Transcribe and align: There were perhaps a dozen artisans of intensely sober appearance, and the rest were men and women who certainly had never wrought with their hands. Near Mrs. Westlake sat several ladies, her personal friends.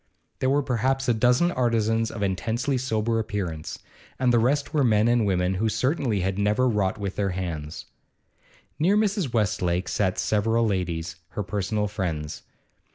There 0.39 0.49
were 0.49 0.63
perhaps 0.63 1.07
a 1.07 1.13
dozen 1.13 1.51
artisans 1.51 2.09
of 2.09 2.23
intensely 2.23 2.75
sober 2.75 3.19
appearance, 3.19 3.77
and 4.17 4.33
the 4.33 4.39
rest 4.39 4.73
were 4.73 4.83
men 4.83 5.07
and 5.07 5.27
women 5.27 5.53
who 5.53 5.69
certainly 5.69 6.21
had 6.21 6.39
never 6.39 6.67
wrought 6.67 6.97
with 6.97 7.17
their 7.17 7.29
hands. 7.37 7.85
Near 8.79 8.97
Mrs. 8.97 9.31
Westlake 9.31 9.87
sat 9.87 10.17
several 10.17 10.65
ladies, 10.65 11.17
her 11.37 11.43
personal 11.43 11.87
friends. 11.87 12.41